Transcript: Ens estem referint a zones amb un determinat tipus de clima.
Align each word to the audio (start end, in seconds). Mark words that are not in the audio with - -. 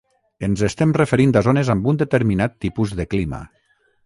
Ens 0.45 0.61
estem 0.67 0.95
referint 0.99 1.35
a 1.41 1.43
zones 1.49 1.69
amb 1.75 1.93
un 1.93 2.01
determinat 2.03 2.57
tipus 2.67 2.97
de 3.03 3.07
clima. 3.15 3.45